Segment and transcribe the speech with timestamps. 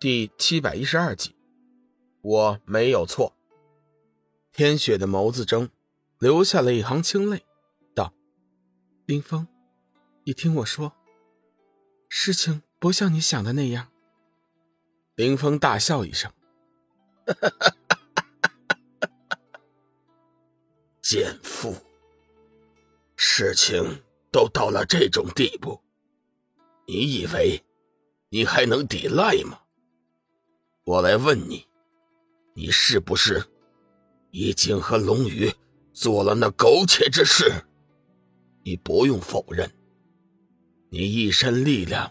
[0.00, 1.34] 第七百一十二集，
[2.20, 3.34] 我没有错。
[4.52, 5.70] 天雪的眸子中
[6.20, 7.44] 流下了一行清泪，
[7.96, 8.14] 道
[9.06, 9.48] ：“林峰，
[10.22, 10.92] 你听我说，
[12.08, 13.90] 事情不像你想的那样。”
[15.16, 16.32] 林峰大笑一声
[21.02, 21.74] ：“奸夫，
[23.16, 25.82] 事情都到了这种地步，
[26.86, 27.60] 你以为
[28.28, 29.62] 你还能抵赖吗？”
[30.88, 31.66] 我来问你，
[32.54, 33.44] 你是不是
[34.30, 35.52] 已经和龙宇
[35.92, 37.66] 做了那苟且之事？
[38.62, 39.70] 你不用否认，
[40.88, 42.10] 你一身力量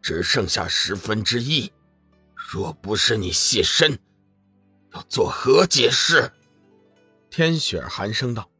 [0.00, 1.70] 只剩下十分之一，
[2.34, 3.98] 若不是你现身，
[4.94, 6.32] 要做何解释？
[7.28, 8.50] 天雪寒声道：“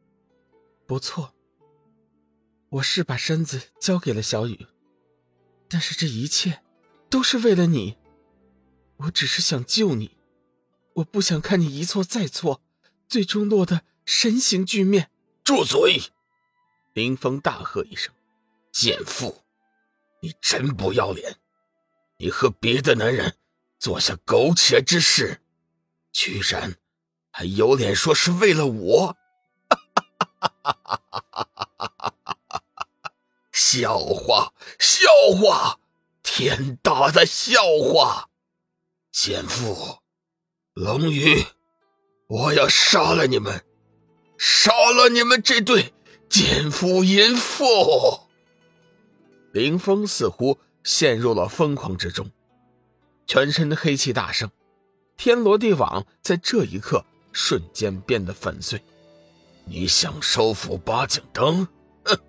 [0.85, 1.33] 不错，
[2.69, 4.67] 我是把身子交给了小雨，
[5.67, 6.61] 但是这一切
[7.09, 7.97] 都是为了你。”
[8.97, 10.17] 我只是想救你，
[10.95, 12.61] 我不想看你一错再错，
[13.07, 15.09] 最终落得神形俱灭。
[15.43, 16.01] 住嘴！
[16.93, 18.13] 林峰大喝一声
[18.71, 19.43] ：“贱妇，
[20.21, 21.37] 你真不要脸！
[22.17, 23.35] 你和别的男人
[23.77, 25.41] 做下苟且之事，
[26.11, 26.77] 居然
[27.31, 29.17] 还有脸说是为了我？
[29.69, 29.77] 哈
[30.63, 31.51] 哈哈哈
[31.97, 32.13] 哈
[33.51, 34.53] 笑话！
[34.79, 35.07] 笑
[35.39, 35.79] 话！
[36.23, 38.29] 天大的笑话！”
[39.17, 39.99] 奸妇，
[40.73, 41.41] 龙宇，
[42.27, 43.63] 我要杀了你们，
[44.37, 45.93] 杀了你们这对
[46.29, 47.65] 奸夫淫妇！
[49.53, 52.29] 林峰似乎陷入了疯狂之中，
[53.25, 54.51] 全身的黑气大盛，
[55.15, 58.83] 天罗地网在这一刻瞬间变得粉碎。
[59.63, 61.65] 你想收复八景灯？
[62.03, 62.19] 哼，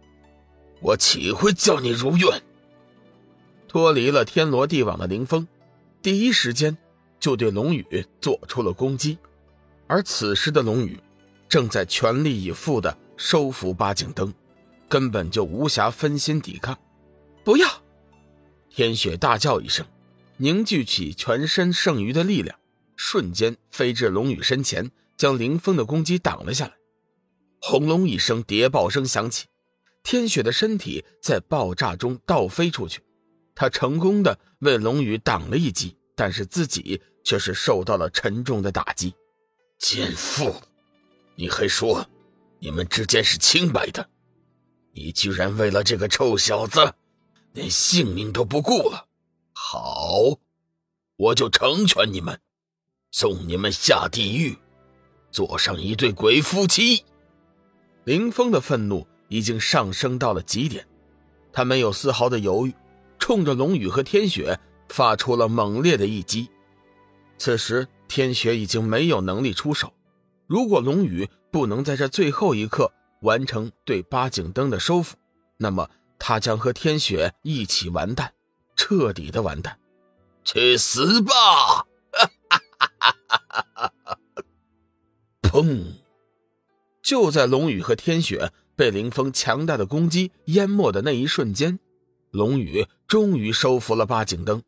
[0.81, 2.41] 我岂会叫你如愿？
[3.67, 5.48] 脱离了天罗地网的林峰。
[6.07, 6.79] 第一时间
[7.19, 7.85] 就对龙宇
[8.21, 9.19] 做出了攻击，
[9.89, 10.97] 而此时的龙宇
[11.48, 14.33] 正在全力以赴的收服八景灯，
[14.89, 16.79] 根本就无暇分心抵抗。
[17.42, 17.69] 不要！
[18.70, 19.85] 天雪大叫一声，
[20.36, 22.57] 凝聚起全身剩余的力量，
[22.95, 26.75] 瞬间飞至龙宇身前，将林峰的攻击挡了下来。
[27.61, 29.47] 轰隆一声，谍报声响起，
[30.05, 33.01] 天雪的身体在爆炸中倒飞出去。
[33.57, 39.15] 他成功的为龙宇挡了一击，但是自己却是受到了沉重的打击。
[39.79, 40.53] 奸妇，
[41.37, 42.05] 你还说
[42.59, 44.09] 你们之间是清白的？
[44.93, 46.95] 你居然为了这个臭小子，
[47.53, 49.07] 连性命都不顾了！
[49.53, 50.39] 好，
[51.17, 52.41] 我就成全你们，
[53.11, 54.57] 送你们下地狱，
[55.31, 57.05] 做上一对鬼夫妻。
[58.05, 60.87] 林峰的愤怒已经上升到了极点，
[61.53, 62.75] 他没有丝毫的犹豫。
[63.19, 66.48] 冲着龙宇和天雪发出了猛烈的一击。
[67.39, 69.92] 此时，天雪已经没有能力出手。
[70.47, 72.92] 如果龙宇不能在这最后一刻
[73.23, 75.17] 完成对八景灯的收复，
[75.58, 78.33] 那么他将和天雪一起完蛋，
[78.77, 79.79] 彻底的完蛋。
[80.45, 81.86] 去死吧！
[85.42, 85.97] 砰！
[87.03, 91.79] 就在龙宇和天雪被林峰强大的攻击淹没的那一瞬间。
[92.30, 94.63] 龙宇终于收服了八景灯，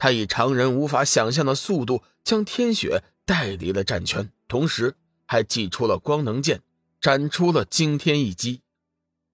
[0.00, 4.96] 他以常人无法想象的速度将天雪带离了战圈，同时
[5.26, 6.62] 还祭出了光能剑，
[7.02, 8.62] 斩出了惊天一击。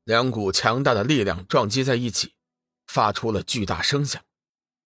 [0.03, 2.33] 两股强大的力量撞击在一起，
[2.89, 4.21] 发出了巨大声响。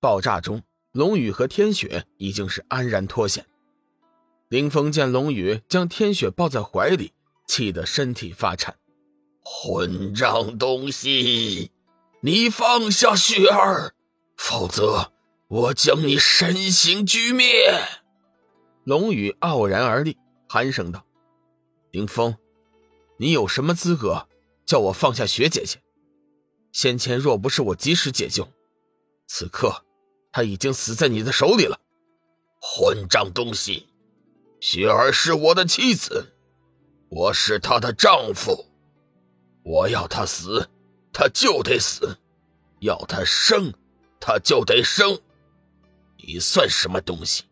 [0.01, 3.47] 爆炸中，龙宇和天雪已经是安然脱险。
[4.49, 7.15] 林峰见龙宇将天雪抱在怀里，
[7.47, 8.77] 气得身体发颤
[9.43, 11.71] ：“混账东西！”
[12.21, 13.95] 你放下雪儿，
[14.37, 15.13] 否则
[15.51, 17.75] 我将你身形俱灭！
[18.85, 20.17] 龙宇傲然而立，
[20.49, 21.05] 寒声道
[21.91, 22.37] ：“林峰，
[23.19, 24.29] 你有什么资格
[24.65, 25.79] 叫我放下雪姐姐？
[26.71, 28.47] 先前若不是我及时解救，
[29.27, 29.85] 此刻
[30.31, 31.81] 她已经死在你的手里了。
[32.61, 33.89] 混账东西！
[34.61, 36.33] 雪儿是我的妻子，
[37.09, 38.67] 我是她的丈夫，
[39.65, 40.71] 我要她死。”
[41.13, 42.17] 她就得死，
[42.79, 43.75] 要她生，
[44.21, 45.21] 她就得生。
[46.33, 47.43] 你算什么东西？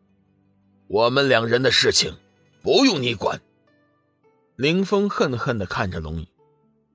[0.87, 2.17] 我们两人的事情
[2.63, 3.41] 不用你管。
[4.55, 6.29] 林峰恨恨的看着龙宇，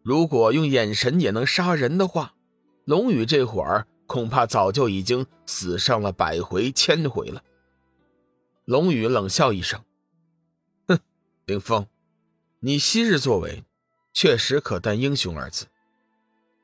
[0.01, 2.35] 如果用眼神也能杀人的话，
[2.85, 7.43] 龙宇这会儿恐怕早就已经死上了百回千回了。
[8.63, 9.83] 龙宇冷笑一声
[10.87, 10.97] ：“哼，
[11.45, 11.85] 林峰，
[12.61, 13.65] 你昔日作为，
[14.13, 15.65] 确实可担英雄二字。”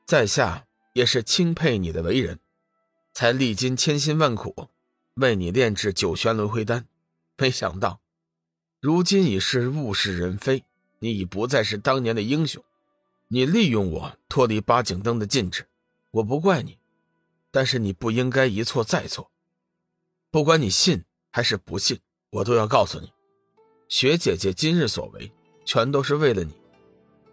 [0.06, 0.64] 在下
[0.94, 2.40] 也是钦佩你的为人，
[3.12, 4.68] 才历经千辛万苦，
[5.14, 6.86] 为你炼制九玄轮回丹，
[7.36, 8.00] 没想到，
[8.80, 10.64] 如今已是物是人非，
[11.00, 12.62] 你已不再是当年的英雄。
[13.28, 15.68] 你利用我脱离八景灯的禁制，
[16.10, 16.78] 我不怪你，
[17.50, 19.30] 但是你不应该一错再错。
[20.30, 23.12] 不管你信还是不信，我都要告诉你，
[23.88, 25.30] 雪姐姐今日所为，
[25.64, 26.52] 全都是为了你。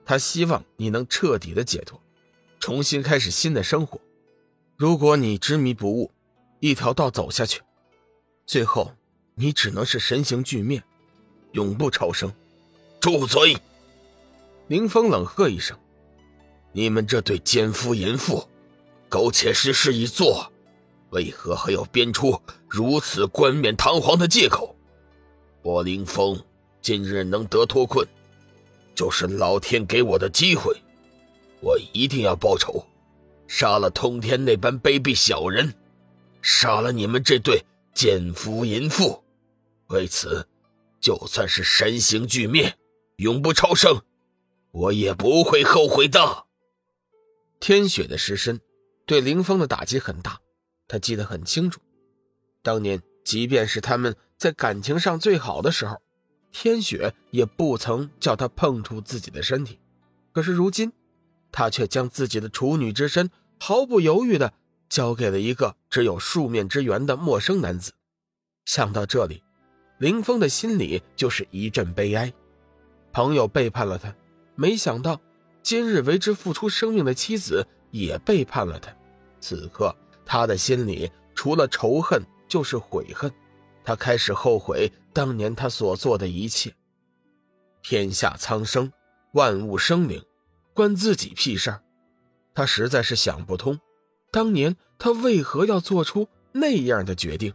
[0.05, 2.01] 她希望你能彻底的解脱，
[2.59, 3.99] 重新开始新的生活。
[4.75, 6.11] 如果你执迷不悟，
[6.59, 7.61] 一条道走下去，
[8.47, 8.89] 最后
[9.35, 10.81] 你只能是神形俱灭，
[11.51, 12.33] 永不超生。
[13.01, 13.57] 住嘴！
[14.67, 15.77] 林峰冷喝一声。
[16.71, 18.47] 你们这对奸夫淫妇，
[19.09, 20.49] 苟且实事一做，
[21.09, 24.73] 为何还要编出如此冠冕堂皇的借口？
[25.61, 26.41] 我林峰
[26.81, 28.07] 今日能得脱困，
[28.95, 30.73] 就是老天给我的机会，
[31.59, 32.85] 我一定要报仇，
[33.45, 35.73] 杀了通天那般卑鄙小人，
[36.41, 37.61] 杀了你们这对
[37.97, 39.23] 奸夫淫妇。
[39.87, 40.47] 为此，
[41.01, 42.77] 就算是神形俱灭，
[43.15, 44.03] 永不超生，
[44.69, 46.45] 我也不会后悔的。
[47.59, 48.61] 天雪的尸身
[49.07, 50.39] 对林峰的打击很大，
[50.87, 51.81] 他记得很清楚。
[52.61, 55.99] 当年，即便是他们在感情上最好的时候，
[56.51, 59.79] 天雪也不曾叫他碰触自己的身体。
[60.31, 60.93] 可是如今，
[61.51, 64.53] 他却将自己的处女之身毫不犹豫的
[64.89, 67.93] 交给了一个只有数面之缘的陌生男子。
[68.65, 69.43] 想到这里，
[69.99, 72.33] 林峰的心里就是一阵悲哀。
[73.11, 74.13] 朋友背叛了他，
[74.55, 75.19] 没想到。
[75.63, 78.89] 今日为之付出生命的妻子也背叛了他，
[79.41, 79.93] 此刻
[80.25, 83.29] 他的心里除了仇恨就是悔恨，
[83.83, 86.73] 他开始后悔当年他所做的一切。
[87.81, 88.89] 天下苍生，
[89.33, 90.23] 万物生灵，
[90.73, 91.81] 关自己屁事儿？
[92.53, 93.77] 他实在是想不通，
[94.31, 97.53] 当年他为何要做出那样的决定？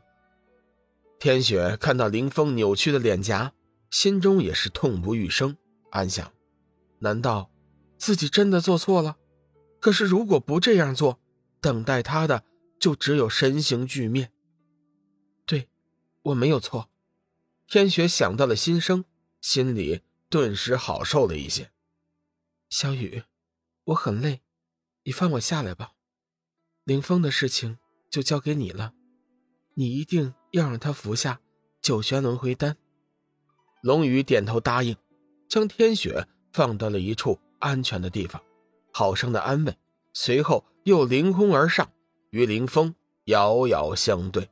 [1.19, 3.53] 天雪看到林峰扭曲的脸颊，
[3.91, 5.57] 心中也是痛不欲生，
[5.91, 6.33] 暗想：
[6.99, 7.51] 难道？
[7.97, 9.17] 自己真的做错了，
[9.79, 11.21] 可是如果不这样做，
[11.61, 12.43] 等待他的
[12.81, 14.33] 就只有神形俱灭。
[15.47, 15.69] 对，
[16.23, 16.91] 我没有错。
[17.69, 19.05] 天雪想到了心声，
[19.41, 21.71] 心里顿时好受了一些。
[22.69, 23.23] 小雨，
[23.85, 24.41] 我很累，
[25.05, 25.93] 你放我下来吧。
[26.85, 27.79] 林峰的事情
[28.11, 28.93] 就交给你了，
[29.75, 31.41] 你一定要让他服下
[31.81, 32.77] 九玄轮回丹。
[33.83, 34.97] 龙宇点头答应，
[35.49, 37.39] 将天雪放到了一处。
[37.63, 38.43] 安全的地方，
[38.93, 39.79] 好生的安慰，
[40.13, 41.93] 随后又凌空而上，
[42.31, 42.93] 与林峰
[43.27, 44.51] 遥遥相对。